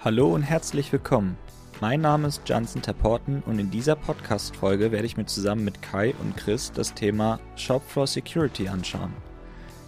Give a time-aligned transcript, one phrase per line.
[0.00, 1.36] Hallo und herzlich willkommen.
[1.80, 6.14] Mein Name ist Jansen Terporten und in dieser Podcast-Folge werde ich mir zusammen mit Kai
[6.22, 9.12] und Chris das Thema Shopfloor Security anschauen.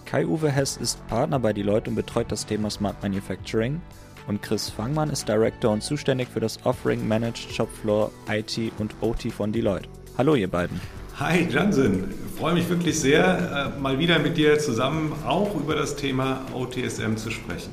[0.06, 3.80] Kai-Uwe Hess ist Partner bei Deloitte und betreut das Thema Smart Manufacturing
[4.26, 9.30] und Chris Fangmann ist Director und zuständig für das Offering Managed Shopfloor IT und OT
[9.32, 9.88] von Deloitte.
[10.18, 10.80] Hallo ihr beiden.
[11.20, 15.94] Hi Jansen, freue mich wirklich sehr, äh, mal wieder mit dir zusammen auch über das
[15.94, 17.70] Thema OTSM zu sprechen.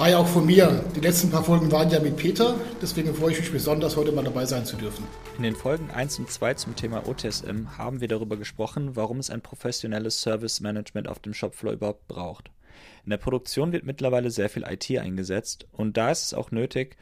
[0.00, 0.82] Hi, auch von mir.
[0.96, 4.24] Die letzten paar Folgen waren ja mit Peter, deswegen freue ich mich besonders, heute mal
[4.24, 5.04] dabei sein zu dürfen.
[5.36, 9.28] In den Folgen 1 und 2 zum Thema OTSM haben wir darüber gesprochen, warum es
[9.28, 12.50] ein professionelles Service Management auf dem Shopfloor überhaupt braucht.
[13.04, 16.96] In der Produktion wird mittlerweile sehr viel IT eingesetzt und da ist es auch nötig,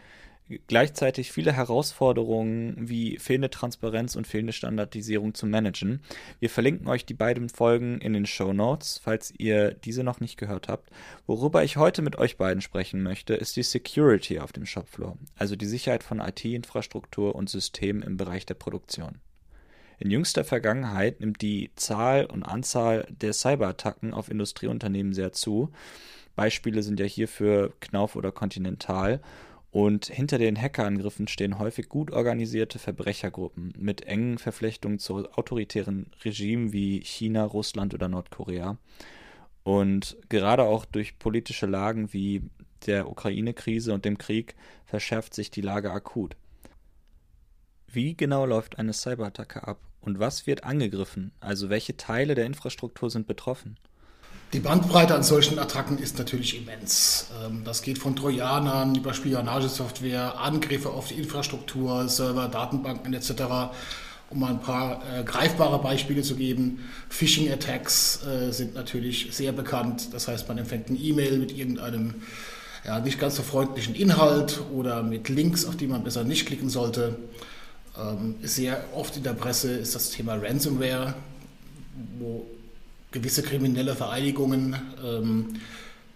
[0.67, 6.01] gleichzeitig viele Herausforderungen wie fehlende Transparenz und fehlende Standardisierung zu managen.
[6.41, 10.39] Wir verlinken euch die beiden Folgen in den Show Notes, falls ihr diese noch nicht
[10.39, 10.91] gehört habt.
[11.27, 15.57] Worüber ich heute mit euch beiden sprechen möchte, ist die Security auf dem Shopfloor, also
[15.57, 19.21] die Sicherheit von IT-Infrastruktur und Systemen im Bereich der Produktion.
[19.99, 25.73] In jüngster Vergangenheit nimmt die Zahl und Anzahl der Cyberattacken auf Industrieunternehmen sehr zu.
[26.37, 29.21] Beispiele sind ja hierfür Knauf oder Continental
[29.71, 36.73] und hinter den Hackerangriffen stehen häufig gut organisierte Verbrechergruppen mit engen Verflechtungen zu autoritären Regimen
[36.73, 38.79] wie China, Russland oder Nordkorea.
[39.65, 42.43] Und gerade auch durch politische Lagen wie
[42.87, 44.55] der Ukraine-Krise und dem Krieg
[44.87, 46.37] verschärft sich die Lage akut.
[47.87, 51.33] Wie genau läuft eine Cyberattacke ab und was wird angegriffen?
[51.41, 53.77] Also welche Teile der Infrastruktur sind betroffen?
[54.55, 57.27] Die Bandbreite an solchen Attacken ist natürlich immens.
[57.45, 63.33] Ähm, das geht von Trojanern über Spionagesoftware, Angriffe auf die Infrastruktur, Server, Datenbanken etc.
[64.31, 66.89] Um mal ein paar äh, greifbare Beispiele zu geben.
[67.11, 70.15] Phishing-Attacks äh, sind natürlich sehr bekannt.
[70.15, 72.15] Das heißt, man empfängt eine E-Mail mit irgendeinem
[72.87, 76.71] ja, nicht ganz so freundlichen Inhalt oder mit Links, auf die man besser nicht klicken
[76.71, 77.19] sollte.
[77.99, 81.13] Ähm, sehr oft in der Presse ist das Thema Ransomware,
[82.19, 82.47] wo
[83.11, 85.55] gewisse kriminelle Vereinigungen ähm,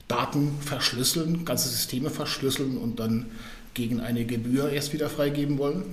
[0.09, 3.27] Daten verschlüsseln, ganze Systeme verschlüsseln und dann
[3.75, 5.85] gegen eine Gebühr erst wieder freigeben wollen.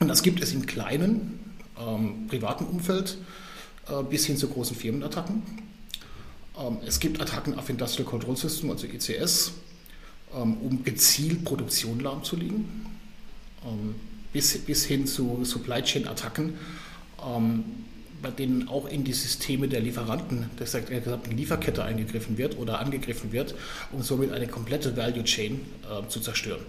[0.00, 1.38] Und das gibt es im kleinen,
[1.78, 3.18] ähm, privaten Umfeld
[3.88, 5.42] äh, bis hin zu großen Firmenattacken.
[6.58, 9.52] Ähm, es gibt Attacken auf Industrial Control System, also ECS,
[10.34, 12.64] ähm, um gezielt Produktion lahmzulegen,
[13.66, 13.94] ähm,
[14.32, 16.54] bis, bis hin zu Supply Chain Attacken
[17.24, 17.64] ähm,
[18.22, 23.32] bei denen auch in die Systeme der Lieferanten, der gesamten Lieferkette eingegriffen wird oder angegriffen
[23.32, 23.54] wird,
[23.92, 26.60] um somit eine komplette Value Chain äh, zu zerstören.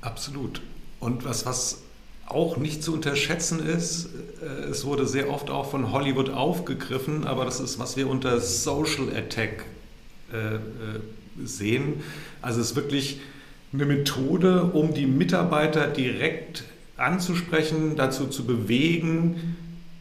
[0.00, 0.60] Absolut.
[1.00, 1.82] Und was, was
[2.26, 4.08] auch nicht zu unterschätzen ist,
[4.42, 8.40] äh, es wurde sehr oft auch von Hollywood aufgegriffen, aber das ist, was wir unter
[8.40, 9.64] Social Attack
[10.32, 10.60] äh, äh
[11.44, 12.02] sehen.
[12.42, 13.20] Also es ist wirklich
[13.72, 16.64] eine Methode, um die Mitarbeiter direkt
[16.96, 19.56] anzusprechen, dazu zu bewegen,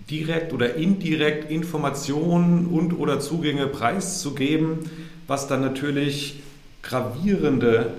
[0.09, 4.89] direkt oder indirekt Informationen und oder Zugänge preiszugeben,
[5.27, 6.41] was dann natürlich
[6.81, 7.93] gravierende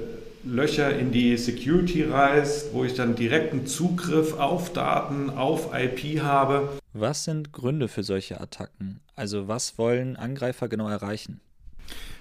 [0.44, 6.68] Löcher in die Security reißt, wo ich dann direkten Zugriff auf Daten, auf IP habe.
[6.94, 9.00] Was sind Gründe für solche Attacken?
[9.14, 11.40] Also was wollen Angreifer genau erreichen?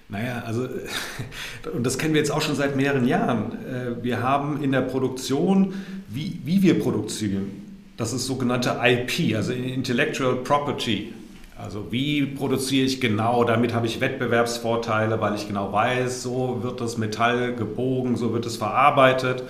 [0.09, 0.68] Naja, also,
[1.74, 3.66] und das kennen wir jetzt auch schon seit mehreren Jahren.
[3.66, 5.74] Äh, wir haben in der Produktion,
[6.08, 7.66] wie, wie wir produzieren,
[7.97, 11.13] das ist sogenannte IP, also Intellectual Property.
[11.58, 16.80] Also wie produziere ich genau, damit habe ich Wettbewerbsvorteile, weil ich genau weiß, so wird
[16.80, 19.44] das Metall gebogen, so wird es verarbeitet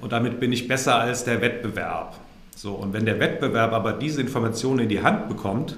[0.00, 2.16] und damit bin ich besser als der Wettbewerb.
[2.56, 5.76] So, und wenn der Wettbewerb aber diese Informationen in die Hand bekommt,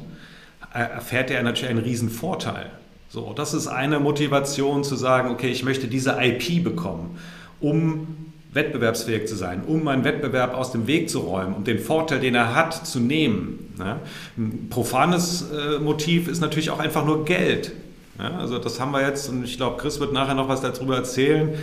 [0.72, 2.70] erfährt er natürlich einen riesen Vorteil.
[3.08, 7.18] So, das ist eine Motivation zu sagen, okay, ich möchte diese IP bekommen,
[7.60, 12.20] um wettbewerbsfähig zu sein, um meinen Wettbewerb aus dem Weg zu räumen und den Vorteil,
[12.20, 13.74] den er hat, zu nehmen.
[13.78, 14.00] Ja?
[14.36, 17.72] Ein profanes äh, Motiv ist natürlich auch einfach nur Geld.
[18.18, 20.96] Ja, also das haben wir jetzt, und ich glaube, Chris wird nachher noch was darüber
[20.96, 21.54] erzählen,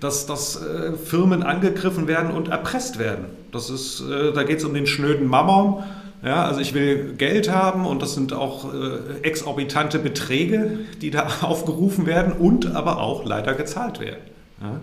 [0.00, 3.26] dass, dass äh, Firmen angegriffen werden und erpresst werden.
[3.52, 5.82] Das ist, äh, da geht es um den schnöden Mammon.
[6.24, 11.28] Ja, also ich will Geld haben und das sind auch äh, exorbitante Beträge, die da
[11.42, 14.22] aufgerufen werden und aber auch leider gezahlt werden.
[14.60, 14.80] Ja.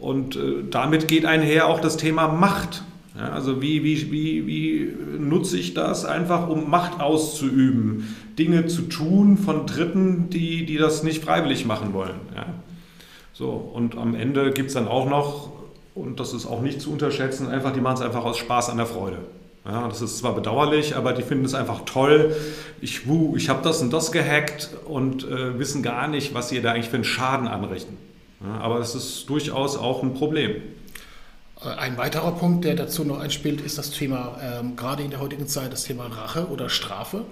[0.00, 2.82] Und äh, damit geht einher auch das Thema Macht.
[3.16, 8.82] Ja, also wie, wie, wie, wie nutze ich das einfach, um Macht auszuüben, Dinge zu
[8.82, 12.14] tun von Dritten, die, die das nicht freiwillig machen wollen.
[12.34, 12.46] Ja.
[13.32, 15.50] So, und am Ende gibt es dann auch noch,
[15.94, 18.78] und das ist auch nicht zu unterschätzen, einfach, die machen es einfach aus Spaß an
[18.78, 19.18] der Freude.
[19.66, 22.34] Ja, das ist zwar bedauerlich, aber die finden es einfach toll.
[22.80, 23.02] Ich,
[23.36, 26.88] ich habe das und das gehackt und äh, wissen gar nicht, was sie da eigentlich
[26.88, 27.96] für einen Schaden anrichten.
[28.48, 30.62] Aber es ist durchaus auch ein Problem.
[31.62, 35.20] Äh, ein weiterer Punkt, der dazu noch einspielt, ist das Thema, ähm, gerade in der
[35.20, 37.24] heutigen Zeit, das Thema Rache oder Strafe,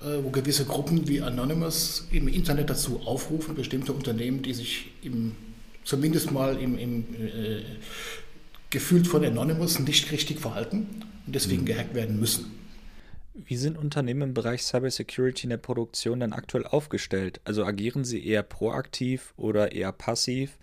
[0.00, 5.34] äh, wo gewisse Gruppen wie Anonymous im Internet dazu aufrufen, bestimmte Unternehmen, die sich im,
[5.84, 7.62] zumindest mal im, im äh,
[8.70, 10.86] gefühlt von Anonymous nicht richtig verhalten
[11.26, 11.66] und deswegen mhm.
[11.66, 12.61] gehackt werden müssen.
[13.34, 17.40] Wie sind Unternehmen im Bereich Cybersecurity in der Produktion dann aktuell aufgestellt?
[17.44, 20.58] Also agieren sie eher proaktiv oder eher passiv?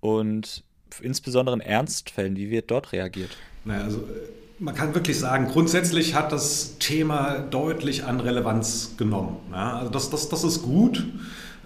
[0.00, 0.62] Und
[1.00, 3.30] insbesondere in Ernstfällen, wie wird dort reagiert?
[3.64, 4.28] Naja, also äh,
[4.58, 9.36] man kann wirklich sagen, grundsätzlich hat das Thema deutlich an Relevanz genommen.
[9.50, 11.04] Ja, also das, das, das ist gut.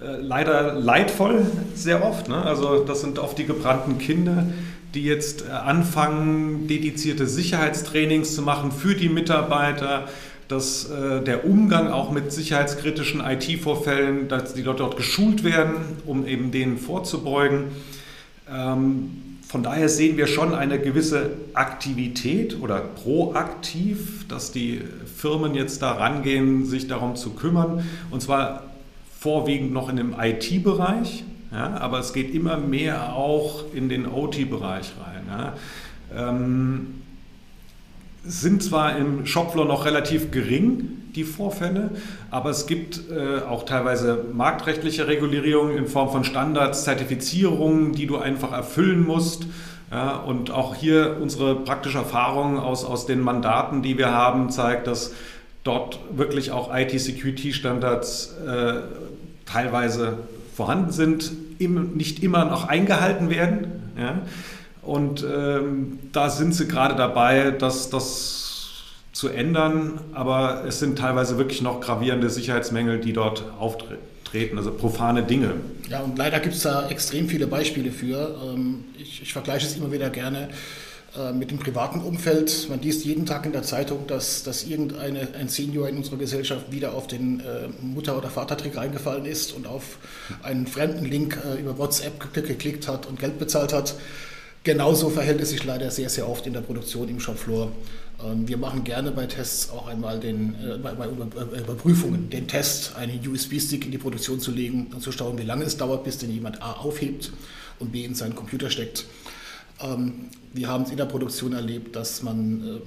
[0.00, 1.44] Äh, leider leidvoll
[1.74, 2.28] sehr oft.
[2.28, 2.36] Ne?
[2.36, 4.46] Also das sind oft die gebrannten Kinder,
[4.94, 10.08] die jetzt äh, anfangen, dedizierte Sicherheitstrainings zu machen für die Mitarbeiter,
[10.48, 15.74] dass äh, der Umgang auch mit sicherheitskritischen IT-Vorfällen, dass die Leute dort geschult werden,
[16.06, 17.64] um eben denen vorzubeugen.
[18.50, 19.10] Ähm,
[19.48, 24.82] von daher sehen wir schon eine gewisse Aktivität oder proaktiv, dass die
[25.16, 27.84] Firmen jetzt da rangehen, sich darum zu kümmern.
[28.10, 28.64] Und zwar
[29.20, 34.92] vorwiegend noch in dem IT-Bereich, ja, aber es geht immer mehr auch in den OT-Bereich
[35.00, 35.22] rein.
[35.28, 35.54] Ja.
[36.30, 37.02] Ähm,
[38.26, 41.90] sind zwar im Shopfloor noch relativ gering, die Vorfälle,
[42.30, 48.18] aber es gibt äh, auch teilweise marktrechtliche Regulierungen in Form von Standards, Zertifizierungen, die du
[48.18, 49.46] einfach erfüllen musst.
[49.90, 54.88] Ja, und auch hier unsere praktische Erfahrung aus, aus den Mandaten, die wir haben, zeigt,
[54.88, 55.12] dass
[55.62, 58.74] dort wirklich auch IT-Security-Standards äh,
[59.46, 60.18] teilweise
[60.54, 63.92] vorhanden sind, im, nicht immer noch eingehalten werden.
[63.98, 64.22] Ja.
[64.86, 68.70] Und ähm, da sind sie gerade dabei, das, das
[69.12, 70.00] zu ändern.
[70.14, 75.54] Aber es sind teilweise wirklich noch gravierende Sicherheitsmängel, die dort auftreten, also profane Dinge.
[75.88, 78.36] Ja, und leider gibt es da extrem viele Beispiele für.
[78.44, 80.50] Ähm, ich, ich vergleiche es immer wieder gerne
[81.18, 82.68] äh, mit dem privaten Umfeld.
[82.68, 86.70] Man liest jeden Tag in der Zeitung, dass, dass irgendein ein Senior in unserer Gesellschaft
[86.70, 89.98] wieder auf den äh, Mutter- oder Vatertrick reingefallen ist und auf
[90.44, 93.96] einen fremden Link äh, über WhatsApp geklickt hat und Geld bezahlt hat.
[94.66, 97.70] Genauso verhält es sich leider sehr, sehr oft in der Produktion im Shopfloor.
[98.20, 102.96] Ähm, wir machen gerne bei Tests auch einmal den, äh, bei, bei Überprüfungen den Test,
[102.96, 106.18] einen USB-Stick in die Produktion zu legen und zu schauen, wie lange es dauert, bis
[106.18, 107.30] den jemand A aufhebt
[107.78, 109.04] und B in seinen Computer steckt.
[109.80, 112.80] Ähm, wir haben es in der Produktion erlebt, dass man äh,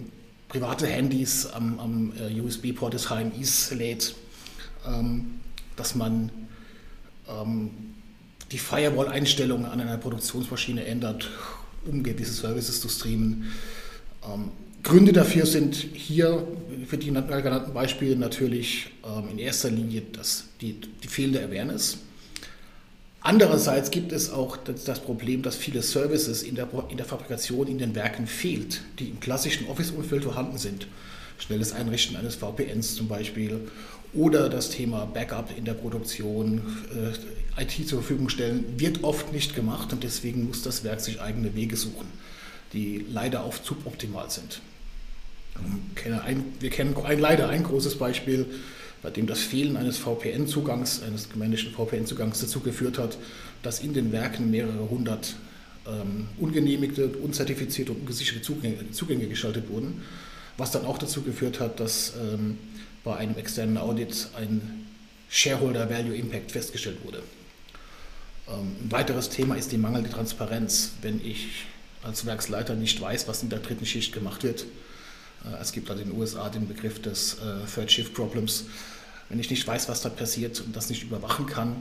[0.50, 4.16] private Handys am, am äh, USB-Port des HMIs lädt,
[4.86, 5.40] ähm,
[5.78, 6.30] dass man
[8.52, 11.30] die Firewall-Einstellungen an einer Produktionsmaschine ändert
[11.90, 13.52] um gewisse Services zu streamen.
[14.24, 14.52] Ähm,
[14.84, 16.48] Gründe dafür sind hier
[16.88, 21.98] für die genannten Beispiele natürlich ähm, in erster Linie das, die, die fehlende Awareness.
[23.22, 27.68] Andererseits gibt es auch das, das Problem, dass viele Services in der, in der Fabrikation
[27.68, 30.88] in den Werken fehlt, die im klassischen Office-Umfeld vorhanden sind.
[31.38, 33.68] Schnelles Einrichten eines VPNs zum Beispiel
[34.14, 36.62] oder das Thema Backup in der Produktion,
[37.58, 41.22] äh, IT zur Verfügung stellen, wird oft nicht gemacht und deswegen muss das Werk sich
[41.22, 42.08] eigene Wege suchen,
[42.74, 44.62] die leider oft suboptimal sind.
[46.60, 48.46] Wir kennen ein, leider ein großes Beispiel,
[49.02, 53.18] bei dem das Fehlen eines VPN-Zugangs, eines gemännischen VPN-Zugangs dazu geführt hat,
[53.64, 55.36] dass in den Werken mehrere hundert
[55.88, 60.02] ähm, ungenehmigte, unzertifizierte und ungesicherte Zugänge, Zugänge, geschaltet wurden,
[60.58, 62.58] was dann auch dazu geführt hat, dass ähm,
[63.10, 64.86] bei einem externen Audit ein
[65.32, 67.24] Shareholder Value Impact festgestellt wurde.
[68.48, 70.92] Ähm, ein weiteres Thema ist die mangelnde Transparenz.
[71.02, 71.66] Wenn ich
[72.04, 74.66] als Werksleiter nicht weiß, was in der dritten Schicht gemacht wird,
[75.44, 78.66] äh, es gibt da in den USA den Begriff des äh, Third Shift Problems.
[79.30, 81.78] Wenn ich nicht weiß, was da passiert und das nicht überwachen kann,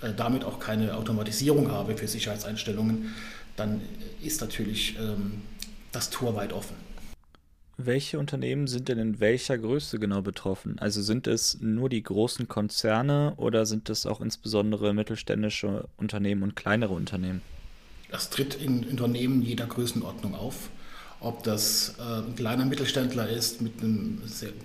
[0.00, 3.14] äh, damit auch keine Automatisierung habe für Sicherheitseinstellungen,
[3.56, 3.82] dann
[4.22, 5.42] ist natürlich ähm,
[5.92, 6.76] das Tor weit offen.
[7.84, 10.78] Welche Unternehmen sind denn in welcher Größe genau betroffen?
[10.78, 16.54] Also sind es nur die großen Konzerne oder sind es auch insbesondere mittelständische Unternehmen und
[16.54, 17.42] kleinere Unternehmen?
[18.10, 20.68] Das tritt in Unternehmen jeder Größenordnung auf.
[21.18, 24.20] Ob das äh, ein kleiner Mittelständler ist mit einem,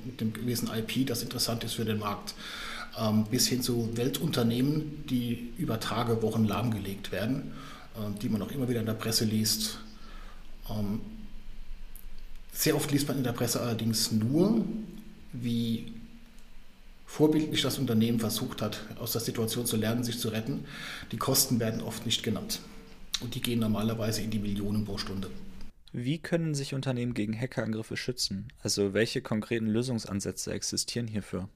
[0.06, 2.36] mit einem gewissen IP, das interessant ist für den Markt,
[3.00, 7.54] ähm, bis hin zu Weltunternehmen, die über Tage, Wochen lahmgelegt werden,
[7.96, 9.80] äh, die man auch immer wieder in der Presse liest.
[12.58, 14.66] Sehr oft liest man in der Presse allerdings nur,
[15.32, 15.94] wie
[17.06, 20.66] vorbildlich das Unternehmen versucht hat, aus der Situation zu lernen, sich zu retten.
[21.12, 22.62] Die Kosten werden oft nicht genannt.
[23.22, 25.30] Und die gehen normalerweise in die Millionen pro Stunde.
[25.94, 28.48] Wie können sich Unternehmen gegen Hackerangriffe schützen?
[28.64, 31.50] Also welche konkreten Lösungsansätze existieren hierfür?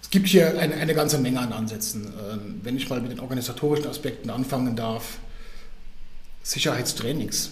[0.00, 2.14] Es gibt hier eine, eine ganze Menge an Ansätzen.
[2.30, 5.18] Ähm, wenn ich mal mit den organisatorischen Aspekten anfangen darf,
[6.44, 7.50] Sicherheitstrainings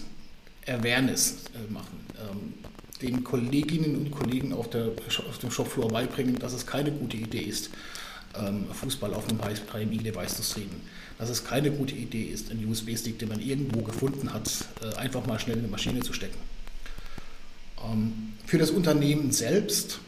[0.67, 1.37] Awareness
[1.69, 1.99] machen.
[2.19, 2.53] Ähm,
[3.03, 4.87] den Kolleginnen und Kollegen auf, der,
[5.27, 7.69] auf dem Shopfloor beibringen, dass es keine gute Idee ist,
[8.35, 10.81] ähm, Fußball auf einem HMI-Device zu streamen.
[11.17, 14.49] Dass es keine gute Idee ist, einen USB-Stick, den man irgendwo gefunden hat,
[14.81, 16.37] äh, einfach mal schnell in eine Maschine zu stecken.
[17.83, 19.99] Ähm, für das Unternehmen selbst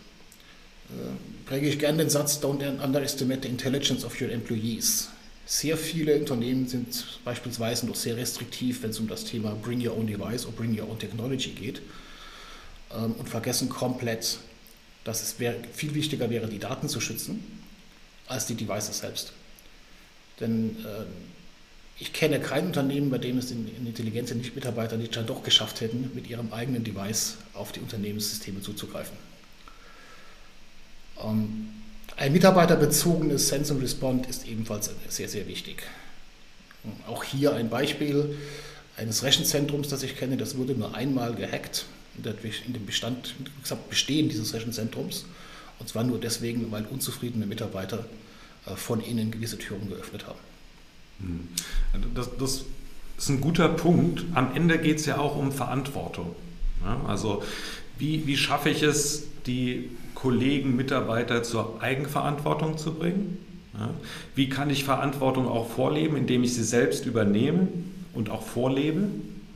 [0.89, 5.09] äh, präge ich gerne den Satz, don't underestimate the intelligence of your employees.
[5.45, 9.95] Sehr viele Unternehmen sind beispielsweise noch sehr restriktiv, wenn es um das Thema Bring Your
[9.95, 11.81] Own Device oder Bring Your Own Technology geht
[12.91, 14.39] ähm, und vergessen komplett,
[15.03, 15.35] dass es
[15.73, 17.43] viel wichtiger wäre, die Daten zu schützen,
[18.27, 19.33] als die Devices selbst.
[20.39, 21.05] Denn äh,
[21.99, 25.79] ich kenne kein Unternehmen, bei dem es in, in intelligente Mitarbeiter nicht dann doch geschafft
[25.79, 29.15] hätten, mit ihrem eigenen Device auf die Unternehmenssysteme zuzugreifen.
[31.23, 31.69] Ähm,
[32.17, 35.83] ein mitarbeiterbezogenes Sense and Respond ist ebenfalls sehr, sehr wichtig.
[37.07, 38.37] Auch hier ein Beispiel
[38.97, 41.85] eines Rechenzentrums, das ich kenne, das wurde nur einmal gehackt
[42.17, 43.35] in dem Bestand,
[43.89, 45.25] Bestehen dieses Rechenzentrums.
[45.79, 48.05] Und zwar nur deswegen, weil unzufriedene Mitarbeiter
[48.65, 50.39] äh, von ihnen gewisse Türen geöffnet haben.
[51.19, 51.49] Hm.
[52.13, 52.65] Das, das
[53.17, 54.23] ist ein guter Punkt.
[54.33, 56.35] Am Ende geht es ja auch um Verantwortung.
[56.81, 57.43] Ja, also
[57.97, 59.89] wie, wie schaffe ich es, die
[60.25, 63.37] Kollegen, Mitarbeiter zur Eigenverantwortung zu bringen?
[64.33, 67.67] Wie kann ich Verantwortung auch vorleben, indem ich sie selbst übernehme
[68.15, 69.03] und auch vorlebe?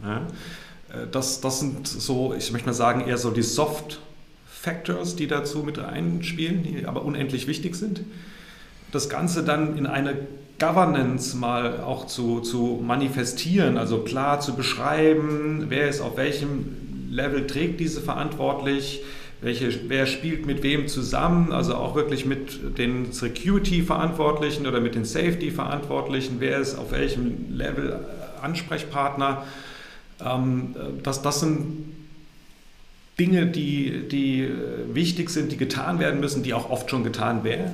[0.04, 4.00] Äh, das, das sind so, ich möchte mal sagen, eher so die Soft
[4.48, 8.02] Factors, die dazu mit einspielen, die aber unendlich wichtig sind.
[8.92, 10.18] Das Ganze dann in eine
[10.60, 17.48] Governance mal auch zu, zu manifestieren, also klar zu beschreiben, wer ist auf welchem Level
[17.48, 19.02] trägt diese verantwortlich,
[19.41, 25.05] welche, wer spielt mit wem zusammen, also auch wirklich mit den Security-Verantwortlichen oder mit den
[25.05, 28.00] Safety-Verantwortlichen, wer ist auf welchem Level
[28.41, 29.46] Ansprechpartner.
[30.24, 31.96] Ähm, das, das sind
[33.19, 34.50] Dinge, die, die
[34.93, 37.72] wichtig sind, die getan werden müssen, die auch oft schon getan werden,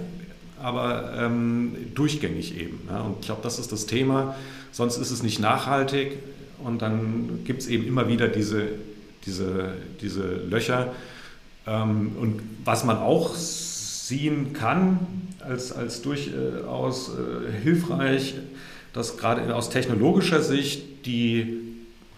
[0.62, 2.80] aber ähm, durchgängig eben.
[2.90, 3.02] Ja.
[3.02, 4.36] Und ich glaube, das ist das Thema.
[4.72, 6.18] Sonst ist es nicht nachhaltig
[6.64, 8.70] und dann gibt es eben immer wieder diese,
[9.26, 10.94] diese, diese Löcher.
[11.68, 15.00] Ähm, und was man auch sehen kann
[15.40, 18.36] als, als durchaus äh, hilfreich,
[18.94, 21.58] dass gerade aus technologischer Sicht die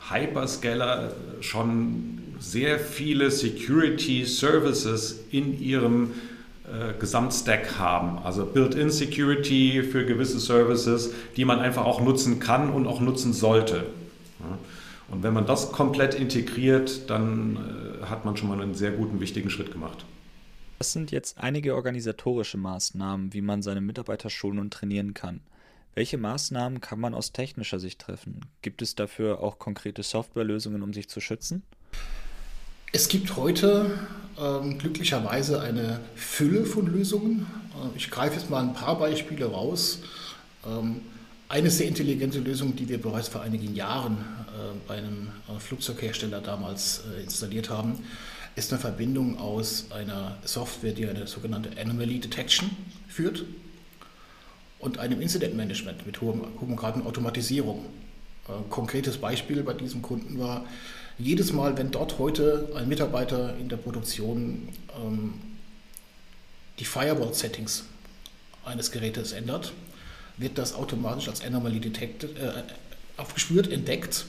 [0.10, 1.12] Hyperscaler
[1.42, 6.12] schon sehr viele Security Services in ihrem
[6.66, 8.20] äh, Gesamtstack haben.
[8.24, 13.34] Also Built-in Security für gewisse Services, die man einfach auch nutzen kann und auch nutzen
[13.34, 13.84] sollte.
[15.10, 19.20] Und wenn man das komplett integriert, dann äh, hat man schon mal einen sehr guten,
[19.20, 20.06] wichtigen Schritt gemacht.
[20.80, 25.42] Das sind jetzt einige organisatorische Maßnahmen, wie man seine Mitarbeiter schulen und trainieren kann.
[25.96, 28.42] Welche Maßnahmen kann man aus technischer Sicht treffen?
[28.62, 31.64] Gibt es dafür auch konkrete Softwarelösungen, um sich zu schützen?
[32.94, 33.98] Es gibt heute
[34.40, 37.48] ähm, glücklicherweise eine Fülle von Lösungen.
[37.74, 40.04] Äh, ich greife jetzt mal ein paar Beispiele raus.
[40.66, 41.02] Ähm,
[41.50, 46.42] eine sehr intelligente Lösung, die wir bereits vor einigen Jahren äh, bei einem äh, Flugzeughersteller
[46.42, 48.04] damals äh, installiert haben,
[48.56, 52.70] ist eine Verbindung aus einer Software, die eine sogenannte Anomaly Detection
[53.08, 53.46] führt
[54.80, 57.86] und einem Incident Management mit hohem, hohem Grad an Automatisierung.
[58.48, 60.66] Ein konkretes Beispiel bei diesem Kunden war,
[61.18, 65.34] jedes Mal, wenn dort heute ein Mitarbeiter in der Produktion ähm,
[66.80, 67.86] die Firewall-Settings
[68.66, 69.74] eines Gerätes ändert,
[70.38, 72.64] wird das automatisch als Anomaly detected, äh,
[73.18, 74.26] aufgespürt, entdeckt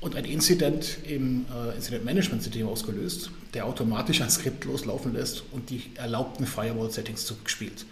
[0.00, 5.44] und ein Incident im äh, Incident Management System ausgelöst, der automatisch ein Skript loslaufen lässt
[5.52, 7.86] und die erlaubten Firewall-Settings zurückspielt.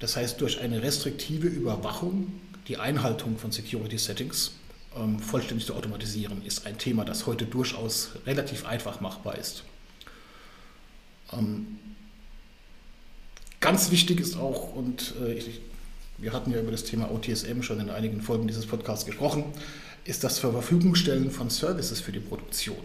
[0.00, 2.32] Das heißt, durch eine restriktive Überwachung,
[2.68, 4.52] die Einhaltung von Security Settings
[4.96, 9.64] ähm, vollständig zu automatisieren, ist ein Thema, das heute durchaus relativ einfach machbar ist.
[11.32, 11.78] Ähm,
[13.60, 15.60] ganz wichtig ist auch, und äh, ich,
[16.18, 19.44] wir hatten ja über das Thema OTSM schon in einigen Folgen dieses Podcasts gesprochen,
[20.04, 22.76] ist das Verfügungstellen von Services für die Produktion.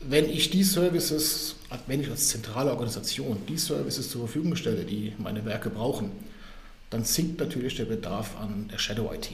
[0.00, 1.56] Wenn ich die Services,
[1.86, 6.10] wenn ich als zentrale Organisation die Services zur Verfügung stelle, die meine Werke brauchen,
[6.88, 9.30] dann sinkt natürlich der Bedarf an der Shadow IT.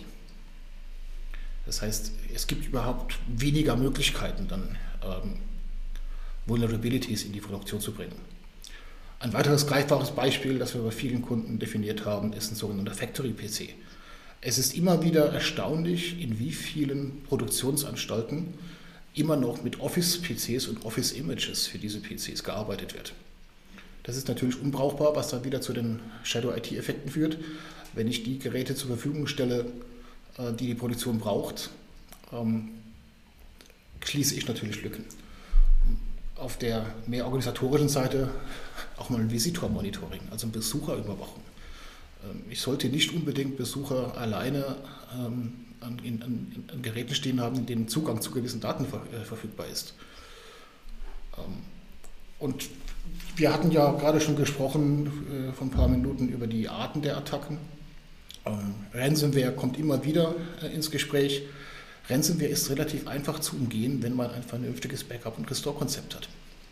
[1.64, 5.38] Das heißt, es gibt überhaupt weniger Möglichkeiten, dann ähm,
[6.46, 8.14] Vulnerabilities in die Produktion zu bringen.
[9.18, 13.70] Ein weiteres greifbares Beispiel, das wir bei vielen Kunden definiert haben, ist ein sogenannter Factory-PC.
[14.42, 18.52] Es ist immer wieder erstaunlich, in wie vielen Produktionsanstalten
[19.14, 23.14] immer noch mit Office-PCs und Office-Images für diese PCs gearbeitet wird.
[24.02, 27.38] Das ist natürlich unbrauchbar, was dann wieder zu den Shadow-IT-Effekten führt.
[27.94, 29.64] Wenn ich die Geräte zur Verfügung stelle,
[30.36, 31.70] äh, die die Produktion braucht,
[32.32, 32.68] ähm,
[34.04, 35.04] schließe ich natürlich Lücken.
[36.38, 38.30] Auf der mehr organisatorischen Seite
[38.96, 41.42] auch mal ein Visitor-Monitoring, also ein Besucherüberwachung.
[42.24, 44.76] Ähm, ich sollte nicht unbedingt Besucher alleine
[45.14, 49.66] ähm, an, an, an, Geräten stehen haben, in denen Zugang zu gewissen Daten äh, verfügbar
[49.66, 49.94] ist.
[51.38, 51.62] Ähm,
[52.38, 52.68] und
[53.36, 57.16] wir hatten ja gerade schon gesprochen äh, vor ein paar Minuten über die Arten der
[57.16, 57.58] Attacken.
[58.94, 61.42] Ransomware kommt immer wieder äh, ins Gespräch.
[62.08, 66.28] Ransomware ist relativ einfach zu umgehen, wenn man ein vernünftiges Backup- und Restore-Konzept hat.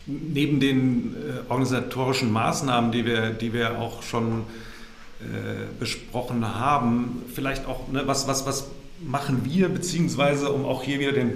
[0.07, 4.45] Neben den äh, organisatorischen Maßnahmen, die wir, die wir auch schon
[5.21, 5.25] äh,
[5.81, 8.69] besprochen haben, vielleicht auch, ne, was, was, was
[9.01, 11.33] machen wir, beziehungsweise um auch hier wieder den,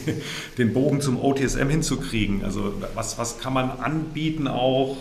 [0.58, 2.44] den Bogen zum OTSM hinzukriegen?
[2.44, 4.96] Also was, was kann man anbieten auch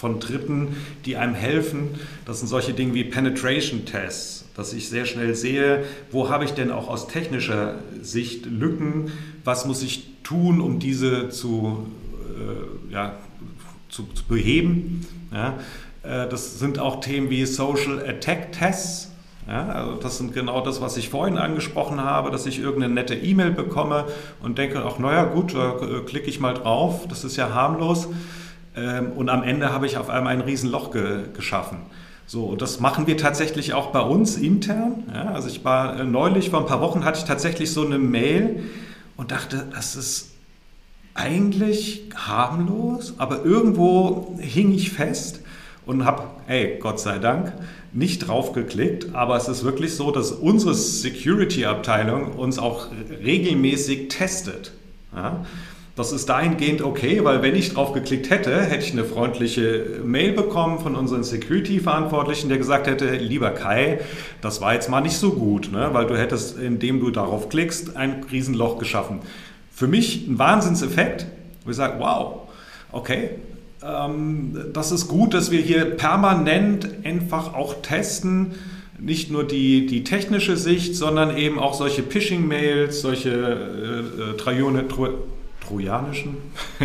[0.00, 1.90] von Dritten, die einem helfen?
[2.24, 6.52] Das sind solche Dinge wie Penetration Tests, dass ich sehr schnell sehe, wo habe ich
[6.52, 9.12] denn auch aus technischer Sicht Lücken,
[9.44, 11.86] was muss ich tun, um diese zu,
[12.34, 13.16] äh, ja,
[13.90, 15.06] zu, zu beheben.
[15.32, 15.58] Ja?
[16.02, 19.10] Äh, das sind auch Themen wie Social Attack Tests
[19.48, 23.16] ja, also das sind genau das, was ich vorhin angesprochen habe, dass ich irgendeine nette
[23.16, 24.04] E-Mail bekomme
[24.40, 28.08] und denke, ach naja gut, da äh, klicke ich mal drauf, das ist ja harmlos.
[28.76, 31.78] Ähm, und am Ende habe ich auf einmal ein Riesenloch ge geschaffen.
[32.26, 35.02] So, und das machen wir tatsächlich auch bei uns intern.
[35.12, 37.98] Ja, also ich war äh, neulich, vor ein paar Wochen hatte ich tatsächlich so eine
[37.98, 38.62] Mail
[39.16, 40.30] und dachte, das ist
[41.14, 45.40] eigentlich harmlos, aber irgendwo hing ich fest
[45.86, 47.52] und habe, hey, Gott sei Dank,
[47.92, 52.86] nicht drauf geklickt, aber es ist wirklich so, dass unsere Security-Abteilung uns auch
[53.22, 54.72] regelmäßig testet.
[55.12, 55.44] Ja?
[55.96, 60.32] Das ist dahingehend okay, weil wenn ich drauf geklickt hätte, hätte ich eine freundliche Mail
[60.32, 64.00] bekommen von unseren Security-Verantwortlichen, der gesagt hätte, lieber Kai,
[64.40, 65.90] das war jetzt mal nicht so gut, ne?
[65.92, 69.18] weil du hättest, indem du darauf klickst, ein Riesenloch geschaffen.
[69.72, 71.26] Für mich ein Wahnsinnseffekt,
[71.64, 72.48] wo ich sage, wow,
[72.92, 73.30] okay,
[73.82, 78.52] ähm, das ist gut, dass wir hier permanent einfach auch testen,
[78.98, 84.86] nicht nur die, die technische Sicht, sondern eben auch solche Phishing-Mails, solche äh, äh Trajone,
[84.88, 85.08] Tro,
[85.70, 86.36] trojanischen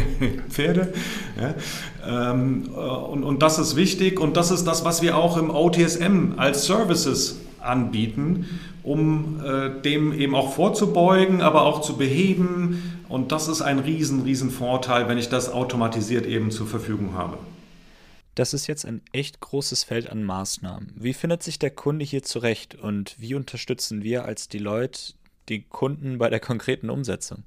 [0.50, 0.94] Pferde.
[1.40, 5.38] Ja, ähm, äh, und, und das ist wichtig und das ist das, was wir auch
[5.38, 13.02] im OTSM als Services anbieten, um äh, dem eben auch vorzubeugen, aber auch zu beheben,
[13.08, 17.38] und das ist ein riesen, riesen Vorteil, wenn ich das automatisiert eben zur Verfügung habe.
[18.34, 20.92] Das ist jetzt ein echt großes Feld an Maßnahmen.
[20.96, 25.14] Wie findet sich der Kunde hier zurecht und wie unterstützen wir als Deloitte
[25.48, 27.44] die Kunden bei der konkreten Umsetzung?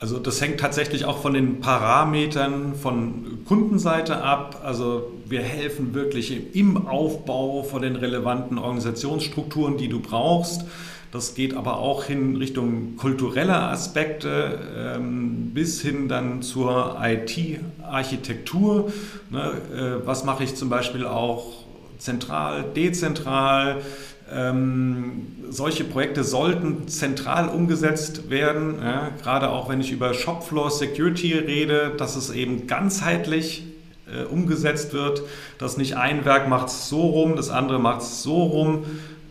[0.00, 4.62] Also das hängt tatsächlich auch von den Parametern von Kundenseite ab.
[4.64, 10.64] Also wir helfen wirklich im Aufbau von den relevanten Organisationsstrukturen, die du brauchst.
[11.12, 18.90] Das geht aber auch hin Richtung kultureller Aspekte ähm, bis hin dann zur IT-Architektur.
[19.28, 21.64] Ne, äh, was mache ich zum Beispiel auch
[21.98, 23.82] zentral, dezentral?
[24.32, 31.32] Ähm, solche Projekte sollten zentral umgesetzt werden, ja, gerade auch wenn ich über Shopfloor Security
[31.34, 33.64] rede, dass es eben ganzheitlich
[34.06, 35.22] äh, umgesetzt wird,
[35.58, 38.84] dass nicht ein Werk macht es so rum, das andere macht es so rum.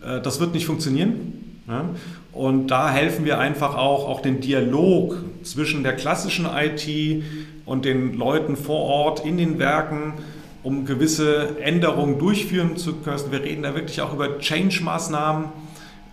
[0.06, 1.62] Äh, das wird nicht funktionieren.
[1.68, 1.86] Ja?
[2.32, 7.24] Und da helfen wir einfach auch, auch den Dialog zwischen der klassischen IT
[7.66, 10.14] und den Leuten vor Ort in den Werken,
[10.64, 13.32] um gewisse Änderungen durchführen zu können.
[13.32, 15.46] Wir reden da wirklich auch über Change-Maßnahmen,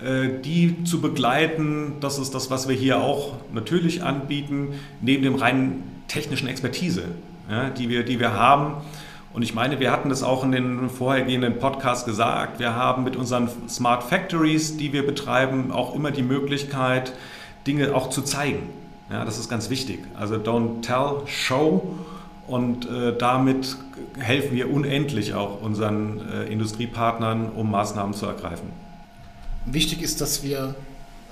[0.00, 1.94] äh, die zu begleiten.
[2.00, 7.02] Das ist das, was wir hier auch natürlich anbieten, neben dem reinen technischen Expertise,
[7.78, 8.74] die, wir, die wir haben.
[9.36, 12.58] Und ich meine, wir hatten das auch in den vorhergehenden Podcasts gesagt.
[12.58, 17.12] Wir haben mit unseren Smart Factories, die wir betreiben, auch immer die Möglichkeit,
[17.66, 18.70] Dinge auch zu zeigen.
[19.10, 20.00] Ja, das ist ganz wichtig.
[20.18, 21.98] Also don't tell, show.
[22.46, 23.76] Und äh, damit
[24.18, 28.70] helfen wir unendlich auch unseren äh, Industriepartnern, um Maßnahmen zu ergreifen.
[29.64, 30.76] Wichtig ist, dass wir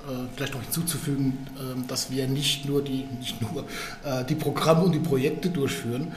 [0.07, 3.65] äh, vielleicht noch hinzuzufügen, ähm, dass wir nicht nur die, nicht nur,
[4.05, 6.13] äh, die Programme und die Projekte durchführen,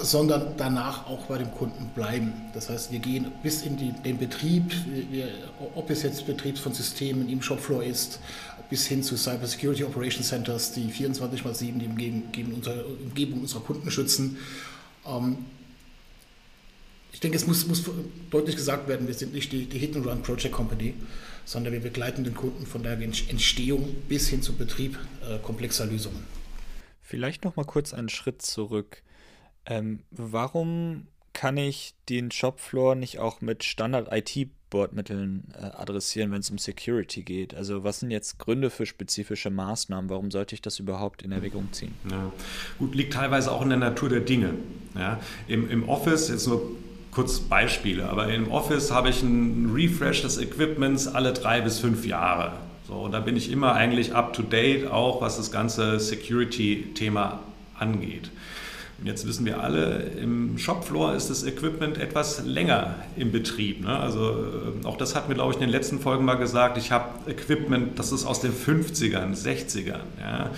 [0.00, 2.32] sondern danach auch bei dem Kunden bleiben.
[2.54, 4.72] Das heißt, wir gehen bis in die, den Betrieb,
[5.10, 5.28] wir,
[5.74, 8.20] ob es jetzt Betrieb von Systemen im Shopfloor ist,
[8.70, 13.90] bis hin zu Cyber Security Operation Centers, die 24 x 7 die Umgebung, unserer, Kunden
[13.90, 14.38] schützen.
[15.04, 15.38] Ähm,
[17.12, 17.82] ich denke, es muss, muss,
[18.30, 20.94] deutlich gesagt werden, wir sind nicht die, die Hit and Run Project Company,
[21.44, 26.24] sondern wir begleiten den Kunden von der Entstehung bis hin zum Betrieb äh, komplexer Lösungen.
[27.02, 29.02] Vielleicht noch mal kurz einen Schritt zurück.
[29.66, 36.50] Ähm, warum kann ich den Shopfloor nicht auch mit Standard-IT Bordmitteln äh, adressieren, wenn es
[36.50, 37.54] um Security geht?
[37.54, 40.08] Also was sind jetzt Gründe für spezifische Maßnahmen?
[40.08, 41.94] Warum sollte ich das überhaupt in Erwägung ziehen?
[42.10, 42.32] Ja.
[42.78, 44.54] Gut, liegt teilweise auch in der Natur der Dinge.
[44.94, 45.20] Ja.
[45.48, 46.62] Im, Im Office, jetzt nur
[47.10, 52.06] kurz Beispiele, aber im Office habe ich einen Refresh des Equipments alle drei bis fünf
[52.06, 52.52] Jahre.
[52.86, 57.40] So, und da bin ich immer eigentlich up to date, auch was das ganze Security-Thema
[57.78, 58.30] angeht.
[59.02, 63.80] Jetzt wissen wir alle, im Shopfloor ist das Equipment etwas länger im Betrieb.
[63.80, 63.98] Ne?
[63.98, 66.76] Also äh, auch das hatten wir, glaube ich, in den letzten Folgen mal gesagt.
[66.76, 70.50] Ich habe Equipment, das ist aus den 50ern, 60ern, ja?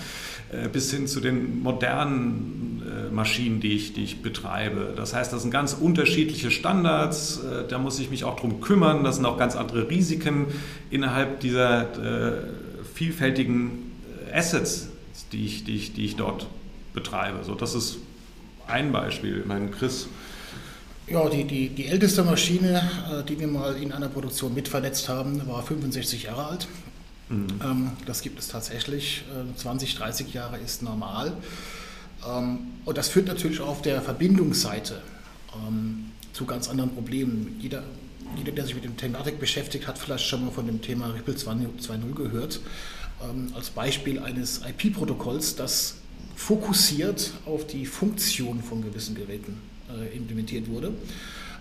[0.51, 4.93] Äh, bis hin zu den modernen äh, Maschinen, die ich, die ich betreibe.
[4.97, 7.41] Das heißt, das sind ganz unterschiedliche Standards.
[7.69, 9.05] Da muss ich mich auch darum kümmern.
[9.05, 10.47] Das sind auch ganz andere Risiken
[10.91, 11.87] innerhalb dieser
[12.95, 13.93] vielfältigen
[14.33, 14.89] Assets,
[15.33, 16.47] die ich, die ich, die ich dort
[16.93, 17.45] betreibe.
[17.45, 17.99] So, das ist
[18.67, 19.41] ein Beispiel.
[19.41, 20.07] Ich meine, Chris.
[21.07, 25.47] Ja, die, die, die älteste Maschine, äh, die wir mal in einer Produktion mitvernetzt haben,
[25.47, 26.69] war 65 Jahre alt.
[27.29, 27.47] Mhm.
[27.63, 29.25] Ähm, das gibt es tatsächlich.
[29.57, 31.33] 20, äh, 30 Jahre ist normal.
[32.27, 35.03] Ähm, und das führt natürlich auf der Verbindungsseite
[35.55, 37.57] ähm, zu ganz anderen Problemen.
[37.61, 37.83] Jeder,
[38.37, 41.35] jeder, der sich mit dem Thematik beschäftigt, hat vielleicht schon mal von dem Thema Ripple
[41.35, 42.61] 2.0 gehört.
[43.55, 45.95] Als Beispiel eines IP-Protokolls, das
[46.43, 50.93] fokussiert auf die Funktion von gewissen Geräten äh, implementiert wurde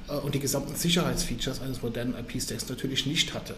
[0.10, 3.56] äh, und die gesamten Sicherheitsfeatures eines modernen IP-Stacks natürlich nicht hatte.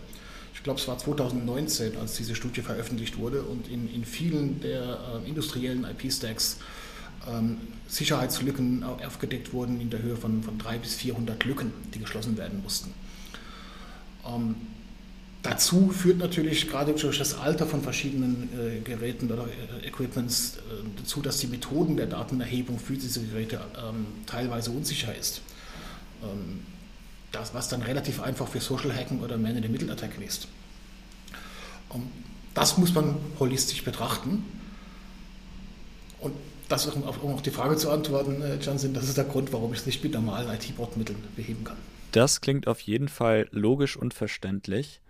[0.53, 5.21] Ich glaube, es war 2019, als diese Studie veröffentlicht wurde und in, in vielen der
[5.23, 6.57] äh, industriellen IP-Stacks
[7.25, 7.57] ähm,
[7.87, 12.61] Sicherheitslücken aufgedeckt wurden in der Höhe von, von 300 bis 400 Lücken, die geschlossen werden
[12.61, 12.93] mussten.
[14.27, 14.55] Ähm,
[15.43, 20.61] Dazu führt natürlich gerade durch das Alter von verschiedenen äh, Geräten oder äh, Equipments äh,
[20.97, 25.41] dazu, dass die Methoden der Datenerhebung für diese Geräte ähm, teilweise unsicher ist.
[26.23, 26.61] Ähm,
[27.33, 30.47] das, was dann relativ einfach für Social Hacking oder Man-in-the-Middle-Attacken ist.
[31.89, 32.09] Um,
[32.53, 34.45] das muss man holistisch betrachten.
[36.19, 36.33] Und
[36.69, 39.79] das um auf die Frage zu antworten, äh, Jansen, das ist der Grund, warum ich
[39.79, 41.77] es nicht mit normalen IT-Bordmitteln beheben kann.
[42.13, 45.01] Das klingt auf jeden Fall logisch und verständlich.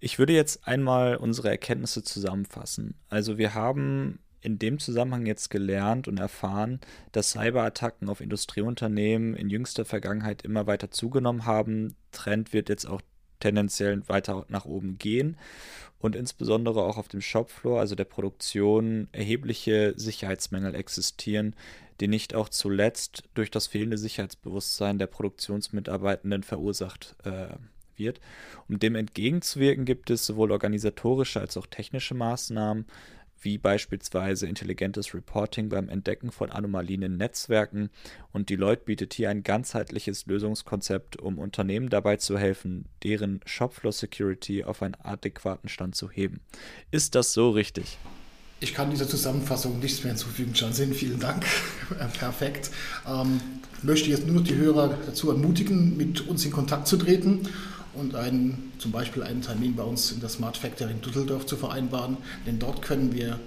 [0.00, 2.94] Ich würde jetzt einmal unsere Erkenntnisse zusammenfassen.
[3.08, 6.80] Also wir haben in dem Zusammenhang jetzt gelernt und erfahren,
[7.12, 11.96] dass Cyberattacken auf Industrieunternehmen in jüngster Vergangenheit immer weiter zugenommen haben.
[12.12, 13.02] Trend wird jetzt auch
[13.40, 15.36] tendenziell weiter nach oben gehen
[15.98, 21.54] und insbesondere auch auf dem Shopfloor, also der Produktion, erhebliche Sicherheitsmängel existieren,
[22.00, 27.48] die nicht auch zuletzt durch das fehlende Sicherheitsbewusstsein der Produktionsmitarbeitenden verursacht äh,
[27.98, 28.20] wird.
[28.68, 32.86] Um dem entgegenzuwirken, gibt es sowohl organisatorische als auch technische Maßnahmen,
[33.40, 37.90] wie beispielsweise intelligentes Reporting beim Entdecken von Anomalien in Netzwerken.
[38.32, 44.64] Und Deloitte bietet hier ein ganzheitliches Lösungskonzept, um Unternehmen dabei zu helfen, deren Shopfloor Security
[44.64, 46.40] auf einen adäquaten Stand zu heben.
[46.90, 47.98] Ist das so richtig?
[48.60, 50.92] Ich kann dieser Zusammenfassung nichts mehr hinzufügen, Jansen.
[50.92, 51.44] Vielen Dank.
[52.18, 52.70] Perfekt.
[53.06, 53.40] Ähm,
[53.82, 57.48] möchte jetzt nur noch die Hörer dazu ermutigen, mit uns in Kontakt zu treten
[57.98, 61.56] und einen, zum Beispiel einen Termin bei uns in der Smart Factory in Düsseldorf zu
[61.56, 63.38] vereinbaren, denn dort können wir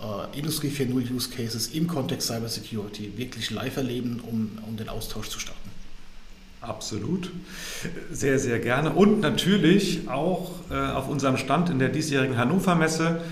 [0.00, 5.28] äh, Industrie 4.0 Use Cases im Kontext Cybersecurity wirklich live erleben, um, um den Austausch
[5.28, 5.70] zu starten.
[6.60, 7.30] Absolut.
[8.10, 8.92] Sehr, sehr gerne.
[8.92, 13.22] Und natürlich auch äh, auf unserem Stand in der diesjährigen Hannover Messe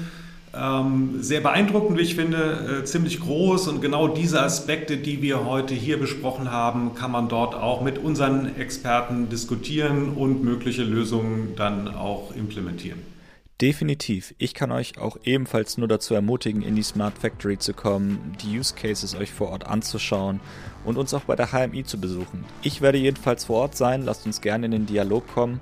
[1.21, 5.75] sehr beeindruckend, wie ich finde, äh, ziemlich groß und genau diese Aspekte, die wir heute
[5.75, 11.89] hier besprochen haben, kann man dort auch mit unseren Experten diskutieren und mögliche Lösungen dann
[11.89, 12.99] auch implementieren.
[13.61, 14.35] Definitiv.
[14.39, 18.57] Ich kann euch auch ebenfalls nur dazu ermutigen, in die Smart Factory zu kommen, die
[18.57, 20.39] Use Cases euch vor Ort anzuschauen
[20.85, 22.45] und uns auch bei der HMI zu besuchen.
[22.63, 25.61] Ich werde jedenfalls vor Ort sein, lasst uns gerne in den Dialog kommen.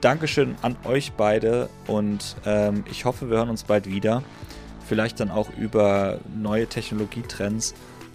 [0.00, 4.22] Dankeschön an euch beide und ähm, ich hoffe, wir hören uns bald wieder.
[4.86, 7.74] Vielleicht dann auch über neue Technologietrends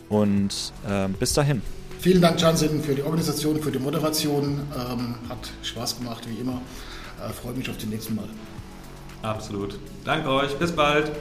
[0.09, 1.61] und ähm, bis dahin.
[1.99, 4.61] Vielen Dank, Jansen, für die Organisation, für die Moderation.
[4.75, 6.61] Ähm, hat Spaß gemacht, wie immer.
[7.19, 8.27] Äh, Freue mich auf den nächsten Mal.
[9.21, 9.79] Absolut.
[10.03, 10.53] Danke euch.
[10.57, 11.11] Bis bald.